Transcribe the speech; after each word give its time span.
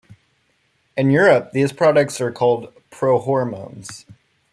In 0.97 1.11
Europe 1.11 1.51
these 1.51 1.71
products 1.71 2.19
are 2.19 2.31
called 2.31 2.73
prohormones. 2.89 4.05